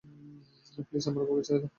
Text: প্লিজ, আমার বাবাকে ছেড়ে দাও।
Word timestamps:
প্লিজ, 0.87 1.03
আমার 1.07 1.23
বাবাকে 1.23 1.43
ছেড়ে 1.47 1.59
দাও। 1.61 1.69